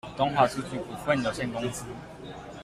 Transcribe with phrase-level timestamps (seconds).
[0.15, 1.85] 東華書局股份有限公司